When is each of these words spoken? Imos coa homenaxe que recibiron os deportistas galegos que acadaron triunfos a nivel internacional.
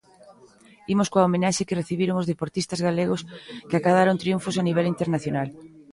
Imos 0.93 1.09
coa 1.11 1.25
homenaxe 1.27 1.67
que 1.67 1.79
recibiron 1.81 2.19
os 2.21 2.29
deportistas 2.31 2.83
galegos 2.87 3.21
que 3.69 3.77
acadaron 3.77 4.19
triunfos 4.21 4.55
a 4.57 4.65
nivel 4.67 4.85
internacional. 4.93 5.47